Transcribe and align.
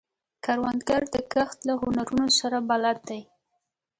کروندګر 0.45 1.01
د 1.13 1.15
کښت 1.33 1.59
له 1.67 1.73
هنرونو 1.81 2.25
سره 2.39 2.57
بلد 2.69 2.97
دی 3.09 3.21